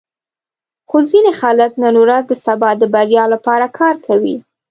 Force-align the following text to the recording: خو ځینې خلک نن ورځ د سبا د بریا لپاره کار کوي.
خو 0.89 0.97
ځینې 1.09 1.31
خلک 1.41 1.71
نن 1.83 1.95
ورځ 2.03 2.23
د 2.27 2.33
سبا 2.45 2.69
د 2.77 2.83
بریا 2.93 3.23
لپاره 3.33 3.67
کار 3.79 3.95
کوي. 4.07 4.35